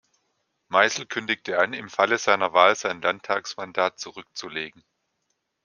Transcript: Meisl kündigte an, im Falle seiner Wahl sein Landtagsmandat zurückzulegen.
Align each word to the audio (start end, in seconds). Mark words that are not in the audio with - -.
Meisl 0.67 1.05
kündigte 1.05 1.59
an, 1.59 1.73
im 1.73 1.87
Falle 1.87 2.17
seiner 2.17 2.53
Wahl 2.53 2.75
sein 2.75 3.03
Landtagsmandat 3.03 3.99
zurückzulegen. 3.99 4.83